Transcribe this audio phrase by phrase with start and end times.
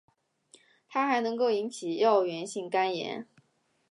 [0.89, 3.27] 它还能够引起药源性肝炎。